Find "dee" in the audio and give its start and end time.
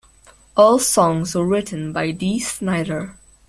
2.09-2.39